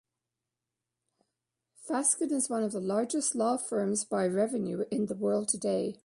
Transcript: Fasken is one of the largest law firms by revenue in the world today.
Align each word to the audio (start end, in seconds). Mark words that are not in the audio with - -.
Fasken 1.87 2.31
is 2.31 2.49
one 2.49 2.63
of 2.63 2.71
the 2.71 2.79
largest 2.79 3.35
law 3.35 3.55
firms 3.57 4.03
by 4.03 4.25
revenue 4.25 4.83
in 4.89 5.05
the 5.05 5.13
world 5.13 5.47
today. 5.47 5.99